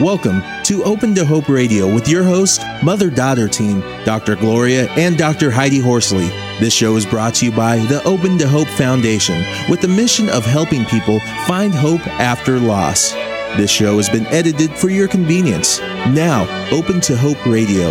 [0.00, 4.34] Welcome to Open to Hope Radio with your host, mother daughter team, Dr.
[4.34, 5.50] Gloria and Dr.
[5.50, 6.28] Heidi Horsley.
[6.58, 10.30] This show is brought to you by the Open to Hope Foundation with the mission
[10.30, 13.12] of helping people find hope after loss.
[13.58, 15.80] This show has been edited for your convenience.
[15.80, 17.90] Now, Open to Hope Radio.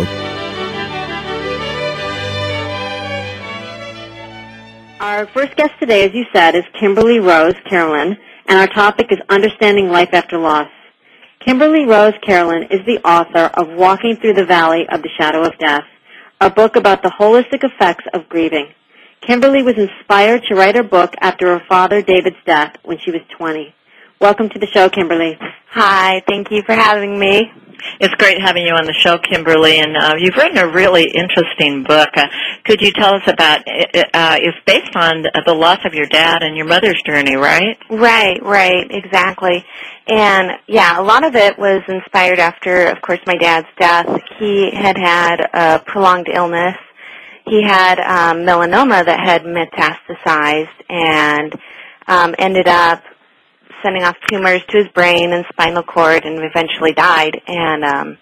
[4.98, 9.20] Our first guest today, as you said, is Kimberly Rose Carolan, and our topic is
[9.28, 10.66] Understanding Life After Loss.
[11.40, 15.56] Kimberly Rose Carolan is the author of Walking Through the Valley of the Shadow of
[15.56, 15.84] Death,
[16.38, 18.68] a book about the holistic effects of grieving.
[19.22, 23.22] Kimberly was inspired to write her book after her father David's death when she was
[23.38, 23.74] 20.
[24.20, 25.38] Welcome to the show, Kimberly.
[25.70, 27.50] Hi, thank you for having me.
[28.00, 31.84] It's great having you on the show, Kimberly, and uh, you've written a really interesting
[31.84, 32.10] book.
[32.16, 32.28] Uh,
[32.64, 33.60] could you tell us about?
[33.66, 37.76] Uh, it's based on the loss of your dad and your mother's journey, right?
[37.90, 39.64] Right, right, exactly.
[40.06, 44.08] And yeah, a lot of it was inspired after, of course, my dad's death.
[44.38, 46.76] He had had a prolonged illness.
[47.46, 51.54] He had um, melanoma that had metastasized and
[52.06, 53.02] um, ended up
[53.82, 57.40] sending off tumors to his brain and spinal cord and eventually died.
[57.46, 58.18] And um,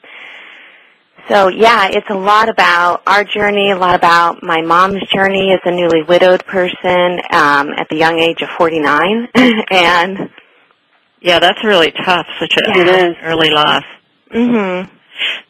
[1.28, 5.60] so, yeah, it's a lot about our journey, a lot about my mom's journey as
[5.64, 9.28] a newly widowed person um, at the young age of 49.
[9.70, 10.30] and
[11.20, 13.12] yeah, that's really tough, such a yeah.
[13.22, 13.84] early loss.
[14.32, 14.88] Mhm.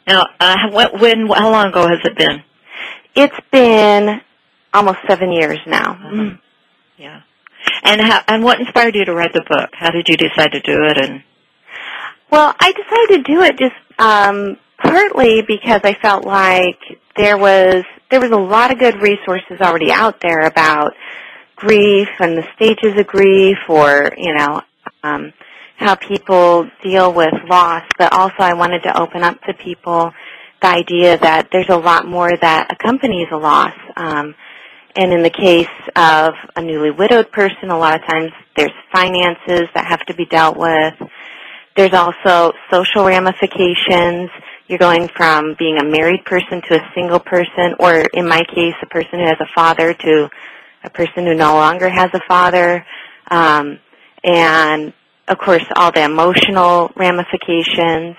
[0.07, 2.43] Now, uh, when, when, how long ago has it been?
[3.15, 4.21] It's been
[4.73, 5.95] almost seven years now.
[5.95, 6.37] Mm-hmm.
[6.97, 7.21] Yeah.
[7.83, 9.71] And how, and what inspired you to write the book?
[9.73, 10.99] How did you decide to do it?
[10.99, 11.23] And
[12.31, 16.79] well, I decided to do it just um, partly because I felt like
[17.17, 20.95] there was there was a lot of good resources already out there about
[21.57, 24.63] grief and the stages of grief, or you know.
[25.03, 25.33] Um,
[25.79, 30.13] how people deal with loss, but also I wanted to open up to people
[30.61, 33.75] the idea that there's a lot more that accompanies a loss.
[33.97, 34.35] Um,
[34.99, 39.69] and in the case of a newly widowed person, a lot of times there's finances
[39.75, 40.95] that have to be dealt with.
[41.77, 44.29] There's also social ramifications.
[44.67, 48.75] You're going from being a married person to a single person, or in my case,
[48.83, 50.29] a person who has a father to
[50.83, 52.85] a person who no longer has a father.
[53.31, 53.79] Um,
[54.25, 54.93] and
[55.29, 58.17] of course, all the emotional ramifications,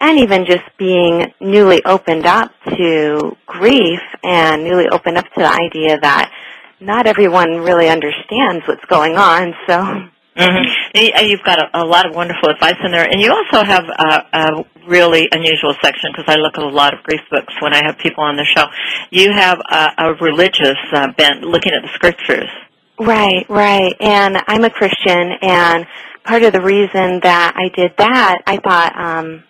[0.00, 5.52] and even just being newly opened up to grief and newly opened up to the
[5.52, 6.32] idea that
[6.80, 9.54] not everyone really understands what's going on.
[9.66, 10.08] So.
[10.36, 11.24] Mm-hmm.
[11.24, 14.26] You've got a, a lot of wonderful advice in there, and you also have a,
[14.32, 17.82] a really unusual section because I look at a lot of grief books when I
[17.84, 18.66] have people on the show.
[19.10, 22.50] You have a, a religious uh, bent, looking at the scriptures.
[22.98, 23.94] Right, right.
[23.98, 25.86] And I'm a Christian, and
[26.24, 29.44] part of the reason that I did that, I thought um,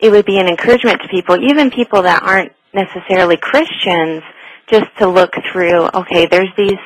[0.00, 4.22] it would be an encouragement to people, even people that aren't necessarily Christians,
[4.66, 5.88] just to look through.
[5.94, 6.78] Okay, there's these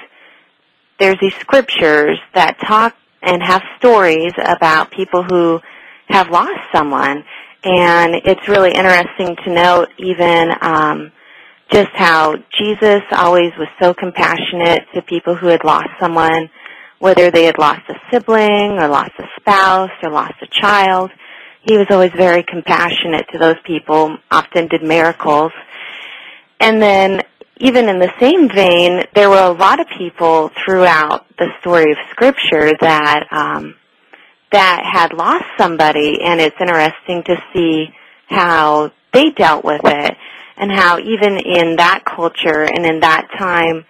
[0.98, 5.60] there's these scriptures that talk and have stories about people who
[6.08, 7.24] have lost someone,
[7.64, 10.52] and it's really interesting to note even.
[10.60, 11.12] Um,
[11.70, 16.50] just how Jesus always was so compassionate to people who had lost someone
[17.02, 21.10] whether they had lost a sibling or lost a spouse or lost a child.
[21.62, 25.52] He was always very compassionate to those people, often did miracles.
[26.58, 27.22] And then
[27.58, 31.98] even in the same vein, there were a lot of people throughout the story of
[32.10, 33.76] Scripture that um,
[34.50, 37.88] that had lost somebody, and it's interesting to see
[38.26, 40.16] how they dealt with it,
[40.56, 43.84] and how even in that culture and in that time,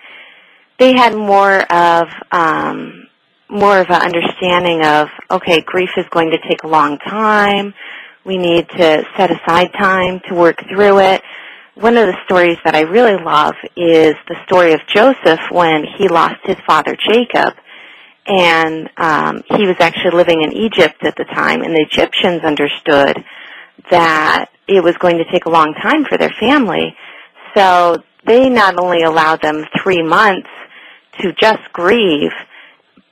[0.78, 3.08] they had more of um,
[3.52, 7.74] more of an understanding of okay, grief is going to take a long time.
[8.24, 11.22] We need to set aside time to work through it.
[11.74, 16.08] One of the stories that I really love is the story of Joseph when he
[16.08, 17.54] lost his father Jacob,
[18.26, 23.22] and um, he was actually living in Egypt at the time, and the Egyptians understood
[23.90, 26.94] that it was going to take a long time for their family.
[27.54, 30.48] So they not only allowed them three months
[31.20, 32.32] to just grieve,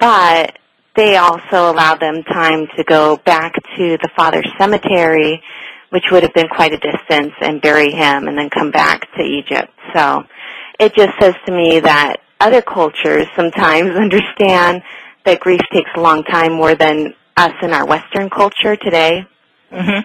[0.01, 0.59] but
[0.97, 5.43] they also allowed them time to go back to the father's cemetery,
[5.91, 9.23] which would have been quite a distance, and bury him and then come back to
[9.23, 9.73] Egypt.
[9.95, 10.25] So
[10.81, 14.83] it just says to me that other cultures sometimes understand
[15.25, 19.27] that grief takes a long time more than us in our Western culture today.
[19.71, 20.01] Mm-hmm.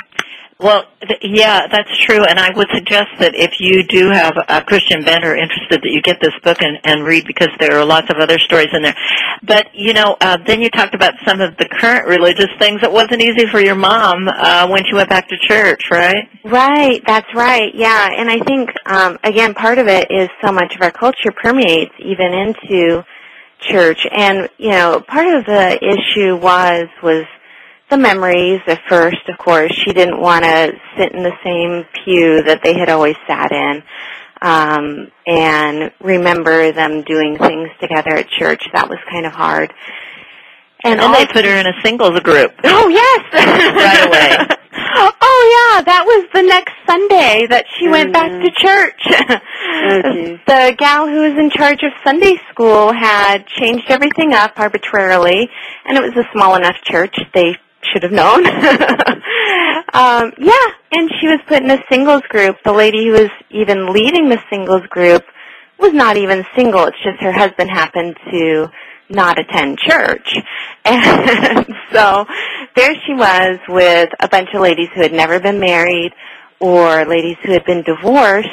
[0.58, 4.62] Well, th- yeah, that's true, and I would suggest that if you do have a
[4.64, 8.10] Christian vendor interested, that you get this book and, and read because there are lots
[8.10, 8.96] of other stories in there.
[9.44, 12.82] But you know, uh, then you talked about some of the current religious things.
[12.84, 16.30] It wasn't easy for your mom uh, when she went back to church, right?
[16.46, 17.76] Right, that's right.
[17.76, 21.34] Yeah, and I think um, again, part of it is so much of our culture
[21.36, 23.04] permeates even into
[23.60, 27.26] church, and you know, part of the issue was was
[27.90, 29.74] the memories at first, of course.
[29.74, 33.84] She didn't want to sit in the same pew that they had always sat in
[34.42, 38.64] um, and remember them doing things together at church.
[38.74, 39.74] That was kind of hard.
[40.84, 42.54] And, and they put her in a singles group.
[42.64, 43.22] Oh, yes.
[43.34, 44.48] right away.
[44.98, 49.02] Oh yeah, that was the next Sunday that she went back to church.
[49.08, 55.50] Oh, the gal who was in charge of Sunday school had changed everything up arbitrarily,
[55.86, 57.18] and it was a small enough church.
[57.34, 57.58] They
[57.92, 58.46] should have known.
[59.94, 62.58] um, yeah, and she was put in a singles group.
[62.64, 65.24] The lady who was even leading the singles group
[65.80, 66.86] was not even single.
[66.86, 68.70] It's just her husband happened to
[69.10, 70.38] not attend church.
[70.88, 72.28] And so
[72.76, 76.14] there she was with a bunch of ladies who had never been married
[76.60, 78.50] or ladies who had been divorced,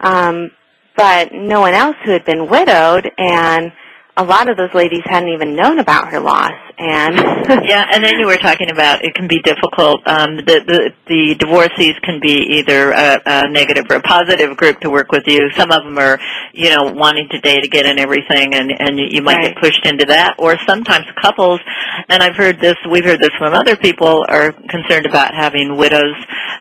[0.00, 0.50] um,
[0.96, 3.70] but no one else who had been widowed and
[4.18, 7.14] a lot of those ladies hadn't even known about her loss and
[7.64, 11.34] yeah and then you were talking about it can be difficult um the the, the
[11.38, 15.48] divorcees can be either a, a negative or a positive group to work with you
[15.56, 16.18] some of them are
[16.52, 19.54] you know wanting to date again and everything and and you might right.
[19.54, 21.60] get pushed into that or sometimes couples
[22.08, 26.16] and i've heard this we've heard this from other people are concerned about having widows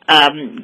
[0.07, 0.63] um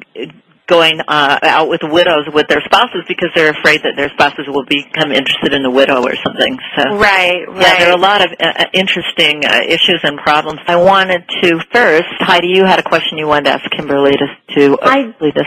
[0.66, 4.64] going uh, out with widows with their spouses because they're afraid that their spouses will
[4.64, 6.58] become interested in the widow or something.
[6.76, 7.60] So right, right.
[7.60, 10.60] Yeah, there are a lot of uh, interesting uh, issues and problems.
[10.66, 14.26] I wanted to first, Heidi, you had a question you wanted to ask Kimberly to,
[14.56, 15.46] to uh, I- lead us.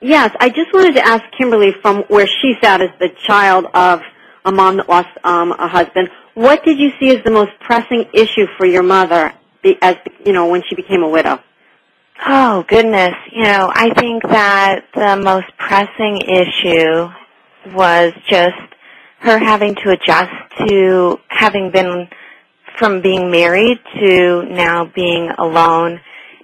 [0.00, 4.02] Yes, I just wanted to ask Kimberly from where she sat as the child of
[4.44, 6.10] a mom that lost um, a husband.
[6.34, 10.32] What did you see as the most pressing issue for your mother, be- as you
[10.32, 11.40] know, when she became a widow?
[12.24, 17.08] Oh goodness, you know, I think that the most pressing issue
[17.74, 18.56] was just
[19.18, 20.32] her having to adjust
[20.66, 22.08] to having been
[22.78, 26.00] from being married to now being alone.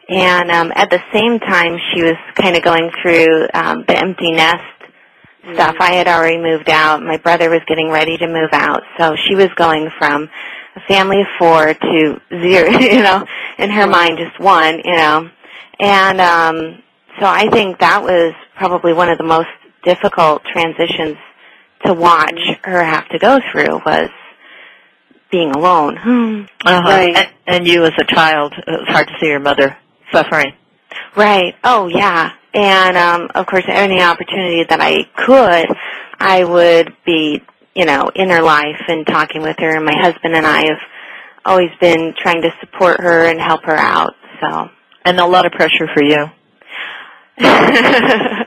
[0.08, 4.30] And um, at the same time, she was kind of going through um, the empty
[4.30, 4.64] nest
[5.54, 5.76] stuff.
[5.80, 7.02] I had already moved out.
[7.02, 10.28] My brother was getting ready to move out, so she was going from
[10.76, 12.70] a family of four to zero.
[12.80, 13.26] You know,
[13.58, 14.80] in her mind, just one.
[14.84, 15.30] You know,
[15.80, 16.82] and um,
[17.18, 19.48] so I think that was probably one of the most
[19.84, 21.16] difficult transitions
[21.84, 24.10] to watch her have to go through was
[25.30, 26.48] being alone.
[26.64, 26.88] Uh-huh.
[26.88, 27.16] Right.
[27.16, 29.76] And, and you as a child, it was hard to see your mother
[30.12, 30.54] suffering.
[31.16, 31.56] Right.
[31.64, 32.30] Oh, yeah.
[32.54, 35.76] And um, of course, any opportunity that I could,
[36.20, 37.42] I would be,
[37.74, 39.74] you know, in her life and talking with her.
[39.74, 40.80] And my husband and I have
[41.44, 44.14] always been trying to support her and help her out.
[44.40, 44.70] So.
[45.04, 46.26] And a lot of pressure for you.
[47.38, 48.46] yeah,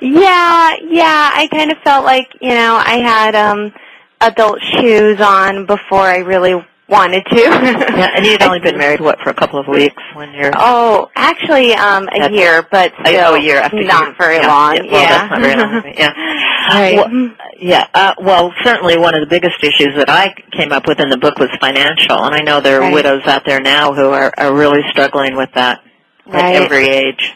[0.00, 1.30] yeah.
[1.32, 3.72] I kind of felt like you know I had um
[4.20, 6.54] adult shoes on before I really
[6.88, 7.36] wanted to.
[7.36, 10.52] Yeah, and you'd only been married, what, for a couple of weeks when you're...
[10.54, 14.46] Oh, actually, um, a year, but still oh, a year after not you- very yeah,
[14.46, 14.76] long.
[14.76, 15.94] Yeah, well, that's not very long.
[15.96, 16.42] Yeah.
[16.66, 16.96] Right.
[16.96, 17.30] Well,
[17.60, 17.86] yeah.
[17.94, 21.16] Uh, well, certainly one of the biggest issues that I came up with in the
[21.16, 22.92] book was financial, and I know there are Right.
[22.92, 25.80] widows out there now who are, are really struggling with that
[26.26, 26.56] Right.
[26.56, 27.34] at every age.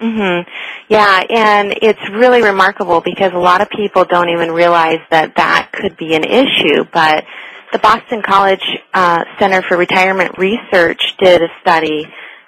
[0.00, 0.46] Mhm.
[0.86, 5.70] Yeah, and it's really remarkable because a lot of people don't even realize that that
[5.72, 6.84] could be an issue.
[6.92, 7.24] But
[7.72, 12.06] the Boston College uh, Center for Retirement Research did a study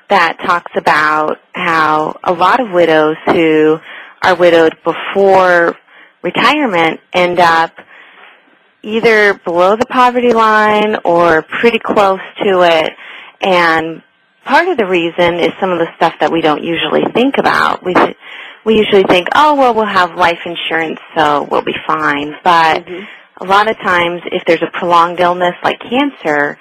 [0.08, 3.78] that talks about how a lot of widows who
[4.22, 5.76] are widowed before
[6.22, 7.72] retirement end up
[8.82, 12.92] either below the poverty line or pretty close to it
[13.40, 14.02] and
[14.44, 17.84] part of the reason is some of the stuff that we don't usually think about.
[17.84, 17.94] We
[18.64, 22.34] we usually think, oh well, we'll have life insurance, so we'll be fine.
[22.44, 22.86] But
[23.40, 26.58] a lot of times, if there's a prolonged illness like cancer,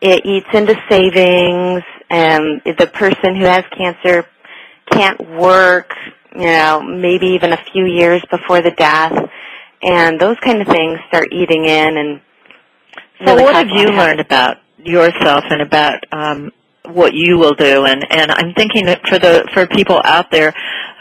[0.00, 4.26] it eats into savings, and the person who has cancer
[4.90, 5.92] can't work,
[6.34, 9.30] you know, maybe even a few years before the death,
[9.82, 12.20] and those kind of things start eating in and.
[13.24, 16.52] So really what have you learned about yourself and about um,
[16.88, 17.84] what you will do?
[17.84, 20.54] And, and I'm thinking that for the for people out there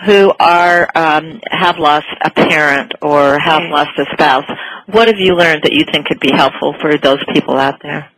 [0.05, 3.71] who are um, have lost a parent or have Right.
[3.71, 4.45] lost a spouse,
[4.87, 8.09] what have you learned that you think could be helpful for those people out there?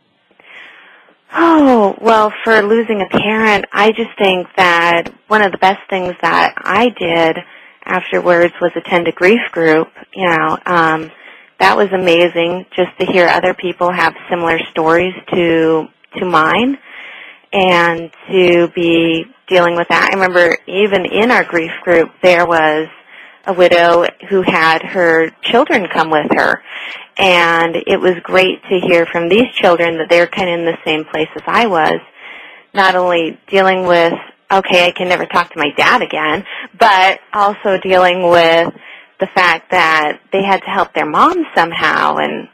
[1.32, 6.14] Oh, well, for losing a parent, I just think that one of the best things
[6.22, 7.38] that I did
[7.84, 9.88] afterwards was attend a grief group.
[10.12, 11.10] You know, um,
[11.60, 15.86] that was amazing just to hear other people have similar stories to
[16.18, 16.76] to mine
[17.52, 20.10] and to be dealing with that.
[20.12, 22.88] I remember even in our grief group there was
[23.46, 26.62] a widow who had her children come with her
[27.16, 30.78] and it was great to hear from these children that they're kind of in the
[30.84, 32.00] same place as I was,
[32.72, 34.14] not only dealing with
[34.52, 36.44] okay, I can never talk to my dad again,
[36.76, 38.74] but also dealing with
[39.20, 42.48] the fact that they had to help their mom somehow and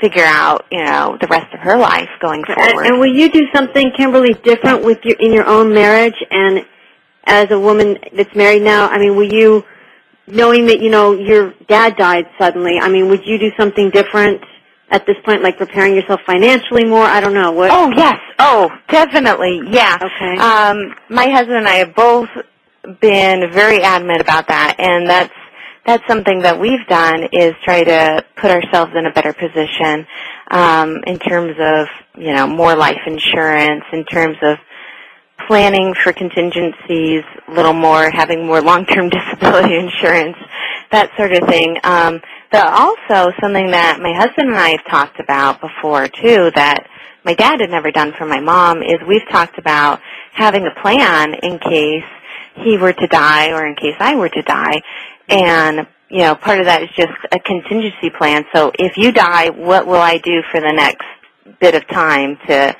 [0.00, 2.84] figure out, you know, the rest of her life going forward.
[2.84, 6.64] And, and will you do something, Kimberly, different with your in your own marriage and
[7.24, 8.88] as a woman that's married now?
[8.88, 9.64] I mean, will you,
[10.26, 14.42] knowing that you know your dad died suddenly, I mean, would you do something different
[14.90, 17.04] at this point, like preparing yourself financially more?
[17.04, 17.52] I don't know.
[17.52, 17.70] What?
[17.72, 18.18] Oh yes.
[18.38, 19.60] Oh, definitely.
[19.70, 19.96] Yeah.
[19.96, 20.38] Okay.
[20.38, 22.28] Um, my husband and I have both
[23.00, 25.32] been very adamant about that, and that's
[25.86, 30.06] that's something that we've done is try to put ourselves in a better position
[30.50, 31.86] um, in terms of
[32.18, 34.58] you know more life insurance, in terms of
[35.46, 40.36] planning for contingencies a little more, having more long-term disability insurance,
[40.90, 41.78] that sort of thing.
[41.84, 46.88] Um, but also something that my husband and I have talked about before too that
[47.24, 50.00] my dad had never done for my mom is we've talked about
[50.32, 52.04] having a plan in case
[52.64, 54.80] he were to die or in case I were to die
[55.28, 58.44] and, you know, part of that is just a contingency plan.
[58.54, 61.06] So if you die, what will I do for the next
[61.60, 62.76] bit of time to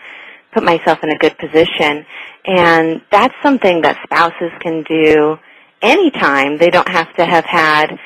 [0.53, 2.07] put myself in a good position?
[2.45, 5.39] And that's something that spouses can do
[5.83, 6.59] anytime.
[6.59, 7.99] They don't have to have had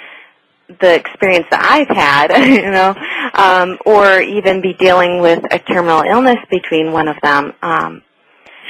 [0.81, 2.95] the experience that I've had, you know,
[3.35, 7.53] um, or even be dealing with a terminal illness between one of them.
[7.63, 8.03] Um,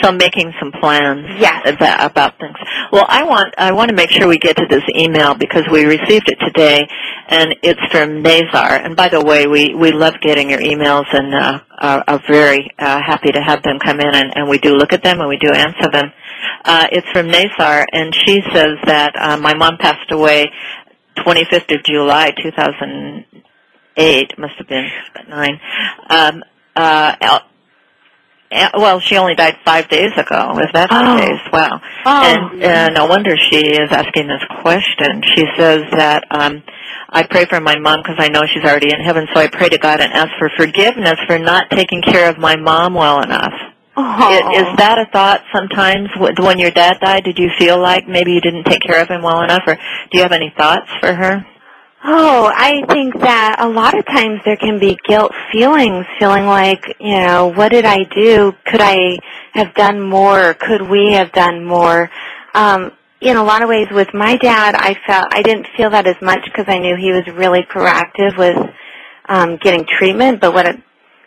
[0.02, 1.62] so making some plans yes.
[1.66, 2.56] about, about things.
[2.92, 5.84] Well, I want I want to make sure we get to this email because we
[5.84, 6.86] received it today,
[7.28, 8.76] and it's from Nazar.
[8.76, 12.70] And by the way, we we love getting your emails and uh, are, are very
[12.78, 15.28] uh, happy to have them come in, and, and we do look at them and
[15.28, 16.12] we do answer them.
[16.64, 20.50] Uh, it's from Nazar, and she says that uh, my mom passed away
[21.18, 24.38] 25th of July 2008.
[24.38, 24.88] Must have been
[25.28, 25.60] nine.
[26.08, 26.42] Um,
[26.76, 27.40] uh,
[28.50, 30.58] well, she only died five days ago.
[30.58, 31.18] Is that oh.
[31.18, 31.40] days?
[31.52, 31.80] Wow.
[32.04, 32.22] Oh.
[32.24, 35.22] And uh, no wonder she is asking this question.
[35.22, 36.62] She says that um,
[37.08, 39.68] I pray for my mom because I know she's already in heaven, so I pray
[39.68, 43.54] to God and ask for forgiveness for not taking care of my mom well enough.
[43.96, 44.32] Oh.
[44.32, 47.24] Is, is that a thought sometimes when your dad died?
[47.24, 50.18] Did you feel like maybe you didn't take care of him well enough, or do
[50.18, 51.44] you have any thoughts for her?
[52.02, 56.96] Oh, I think that a lot of times there can be guilt feelings, feeling like,
[56.98, 58.54] you know, what did I do?
[58.64, 59.18] Could I
[59.52, 60.54] have done more?
[60.54, 62.10] Could we have done more?
[62.54, 66.06] Um, in a lot of ways with my dad, I felt, I didn't feel that
[66.06, 68.56] as much because I knew he was really proactive with,
[69.28, 70.82] um, getting treatment, but what it,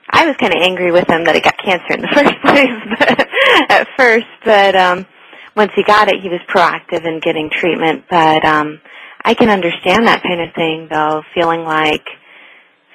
[0.09, 2.97] I was kind of angry with him that he got cancer in the first place
[2.97, 3.27] but,
[3.69, 5.05] at first, but, um,
[5.55, 8.81] once he got it, he was proactive in getting treatment, but, um,
[9.25, 12.05] I can understand that kind of thing though, feeling like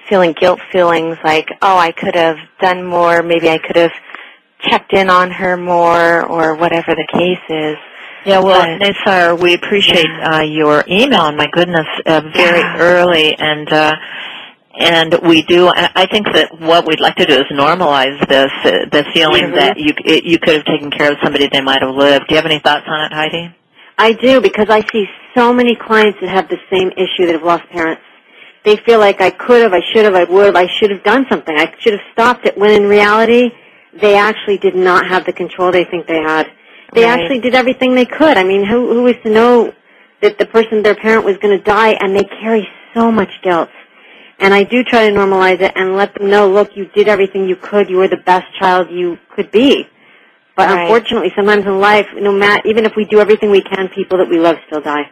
[0.09, 3.93] feeling guilt feelings like, oh, I could have done more, maybe I could have
[4.61, 7.77] checked in on her more or whatever the case is.
[8.25, 10.39] Yeah, well, Nasar, we appreciate yeah.
[10.39, 11.27] uh, your email.
[11.27, 12.77] And my goodness, uh, very Yeah.
[12.79, 13.95] early, and uh,
[14.81, 15.69] and we do.
[15.75, 19.55] I think that what we'd like to do is normalize this, uh, the feeling Mhm.
[19.55, 22.27] that you it, you could have taken care of somebody they might have lived.
[22.29, 23.51] Do you have any thoughts on it, Heidi?
[23.97, 25.07] I do because I see
[25.39, 28.03] so many clients that have the same issue that have lost parents.
[28.65, 31.05] They feel like I could have, I should have, I would have, I should have
[31.05, 31.57] done something.
[31.57, 32.59] I should have stopped it.
[32.59, 33.51] When in reality,
[34.01, 36.51] they actually did not have the control they think they had.
[36.93, 37.21] They Right.
[37.21, 38.37] actually did everything they could.
[38.37, 39.73] I mean, who who is to know
[40.23, 43.71] that the person, their parent, was going to die, and they carry so much guilt.
[44.41, 47.49] And I do try to normalize it and let them know, look, you did everything
[47.49, 47.89] you could.
[47.91, 49.87] You were the best child you could be.
[50.57, 50.81] But Right.
[50.83, 54.29] unfortunately, sometimes in life, no matter, even if we do everything we can, people that
[54.29, 55.11] we love still die.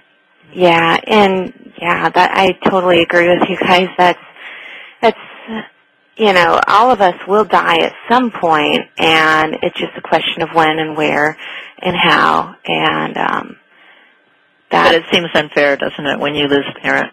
[0.52, 3.88] Yeah, and yeah, that I totally agree with you guys.
[3.98, 4.18] That's
[5.02, 5.18] that's
[6.16, 10.42] you know, all of us will die at some point, and it's just a question
[10.42, 11.36] of when and where
[11.78, 12.56] and how.
[12.64, 13.56] And um,
[14.70, 17.12] But that it seems unfair, doesn't it, when you lose a parent?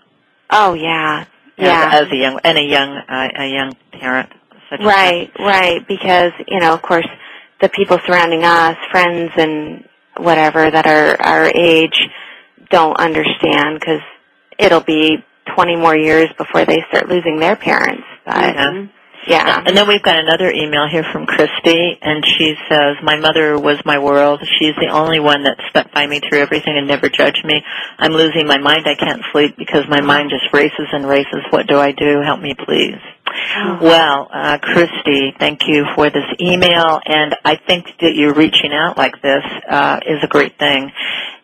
[0.49, 1.25] oh yeah,
[1.57, 4.29] yeah, As, a young and a young uh, a young parent.
[4.69, 5.85] Such as right, right.
[5.87, 7.07] Because you know, of course,
[7.61, 9.87] the people surrounding us, friends and
[10.17, 12.07] whatever that are our age,
[12.69, 14.01] don't understand because
[14.57, 15.17] it'll be
[15.55, 18.03] 20 more years before they start losing their parents.
[18.25, 18.87] But Yeah.
[19.27, 19.63] Yeah.
[19.65, 23.77] And then we've got another email here from Christy, and she says, "My mother was
[23.85, 24.41] my world.
[24.59, 27.63] She's the only one that stuck by me through everything and never judged me.
[27.99, 28.85] I'm losing my mind.
[28.85, 31.41] I can't sleep because my mind just races and races.
[31.51, 32.21] What do I do?
[32.21, 32.99] Help me, please."
[33.55, 33.79] Oh.
[33.81, 38.97] Well, uh, Christy, thank you for this email, and I think that you're reaching out
[38.97, 40.91] like this uh, is a great thing.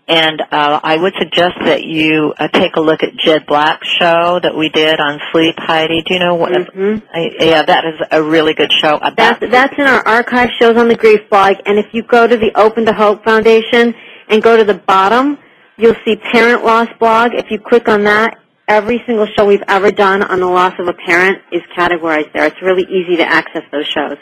[0.09, 4.39] And uh, I would suggest that you uh, take a look at Jed Black's show
[4.41, 5.53] that we did on sleep.
[5.59, 6.51] Heidi, do you know what?
[6.51, 7.03] Mhm.
[7.13, 8.95] I, yeah, that is a really good show.
[8.95, 11.57] About That's that's in our archive shows on the Grief blog.
[11.67, 13.93] And if you go to the Open to Hope Foundation
[14.27, 15.37] and go to the bottom,
[15.77, 17.35] you'll see Parent Loss blog.
[17.35, 20.87] If you click on that, every single show we've ever done on the loss of
[20.87, 22.45] a parent is categorized there.
[22.47, 24.17] It's really easy to access those shows.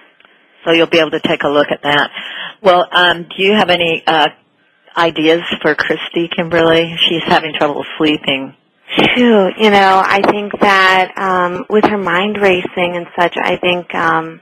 [0.66, 2.10] so you'll be able to take a look at that.
[2.62, 4.28] Well, um, do you have any uh,
[4.98, 6.96] ideas for Christy Kimberly?
[7.08, 8.56] She's having trouble sleeping.
[8.96, 13.94] Phew, you know, I think that um, with her mind racing and such, I think
[13.94, 14.42] um,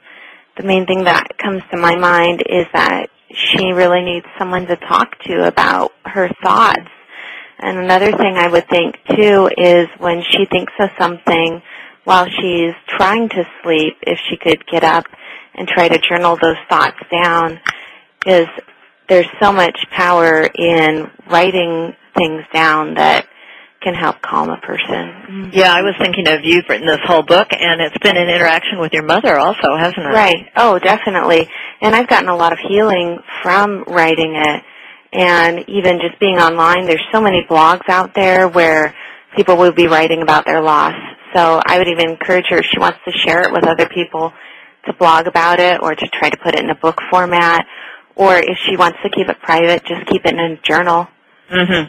[0.57, 4.75] the main thing that comes to my mind is that she really needs someone to
[4.75, 6.89] talk to about her thoughts.
[7.59, 11.61] And another thing I would think too is when she thinks of something
[12.03, 15.05] while she's trying to sleep, if she could get up
[15.55, 17.59] and try to journal those thoughts down,
[18.19, 18.47] because
[19.07, 23.27] there's so much power in writing things down that
[23.81, 24.87] can help calm a person.
[24.89, 25.49] Mm-hmm.
[25.53, 28.79] Yeah, I was thinking of you've written this whole book, and it's been an interaction
[28.79, 30.09] with your mother also, hasn't it?
[30.09, 30.49] Right.
[30.55, 31.47] Oh, definitely.
[31.81, 34.63] And I've gotten a lot of healing from writing it.
[35.13, 38.95] And even just being online, there's so many blogs out there where
[39.35, 40.95] people will be writing about their loss.
[41.35, 44.33] So I would even encourage her if she wants to share it with other people
[44.85, 47.65] to blog about it or to try to put it in a book format.
[48.15, 51.07] Or if she wants to keep it private, just keep it in a journal.
[51.49, 51.85] hmm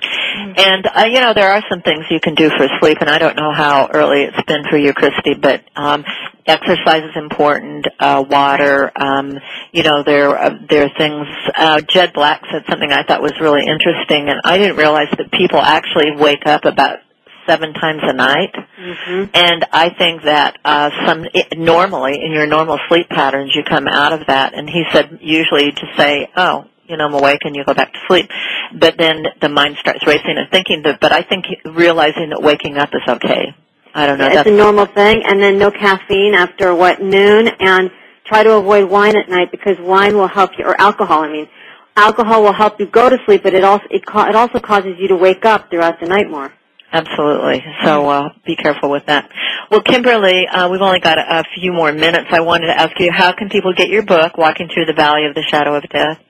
[0.56, 3.18] And uh, you know there are some things you can do for sleep, and I
[3.18, 6.04] don't know how early it's been for you, Christy, but um,
[6.46, 7.86] exercise is important.
[7.98, 9.38] Uh, water, um,
[9.72, 11.26] you know, there uh, there are things.
[11.56, 15.30] Uh, Jed Black said something I thought was really interesting, and I didn't realize that
[15.32, 16.98] people actually wake up about
[17.46, 18.54] seven times a night.
[18.54, 19.24] Mm-hmm.
[19.34, 23.86] And I think that uh, some it, normally in your normal sleep patterns, you come
[23.88, 24.54] out of that.
[24.54, 27.92] And he said usually to say, "Oh, you know, I'm awake," and you go back
[27.92, 28.30] to sleep.
[28.78, 30.82] But then the mind starts racing and thinking.
[30.82, 33.54] That, but I think realizing that waking up is okay.
[33.94, 34.26] I don't know.
[34.26, 35.22] It's That's a normal thing.
[35.24, 37.90] And then no caffeine after what noon, and
[38.26, 41.22] try to avoid wine at night because wine will help you, or alcohol.
[41.22, 41.48] I mean,
[41.96, 44.96] alcohol will help you go to sleep, but it also it, ca- it also causes
[44.98, 46.52] you to wake up throughout the night more.
[46.96, 47.64] Absolutely.
[47.84, 49.30] So uh, be careful with that.
[49.70, 52.28] Well, Kimberly, uh, we've only got a, a few more minutes.
[52.30, 55.26] I wanted to ask you, how can people get your book, Walking Through the Valley
[55.26, 56.20] of the Shadow of Death?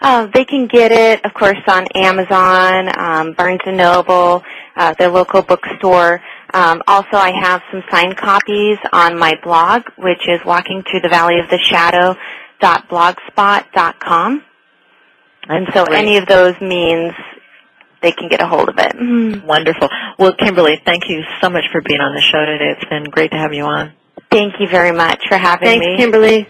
[0.00, 4.42] Uh, they can get it, of course, on Amazon, um, Barnes and Noble,
[4.76, 6.20] uh, their local bookstore.
[6.52, 11.08] Um, also, I have some signed copies on my blog, which is Walking Through the
[11.08, 12.16] Valley of the Shadow
[12.88, 14.42] blogspot.com.
[15.46, 15.98] And so Great.
[15.98, 17.12] any of those means
[18.04, 18.92] they can get a hold of it.
[18.96, 19.44] Mhm.
[19.44, 19.88] Wonderful.
[20.18, 22.76] Well, Kimberly, thank you so much for being on the show today.
[22.76, 23.92] It's been great to have you on.
[24.30, 25.96] Thank you very much for having Thanks, me.
[25.96, 26.46] Kimberly.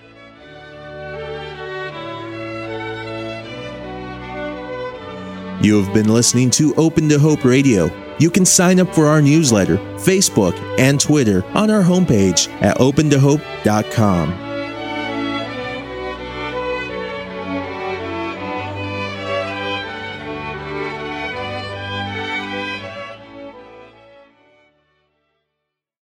[5.62, 7.88] You have been listening to Open to Hope Radio.
[8.18, 14.43] You can sign up for our newsletter, Facebook, and Twitter on our homepage at opentohope.com.